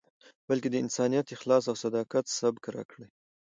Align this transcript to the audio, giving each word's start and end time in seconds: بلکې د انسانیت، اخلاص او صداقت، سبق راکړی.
بلکې 0.49 0.67
د 0.71 0.75
انسانیت، 0.83 1.27
اخلاص 1.35 1.63
او 1.69 1.75
صداقت، 1.83 2.25
سبق 2.39 2.63
راکړی. 2.75 3.07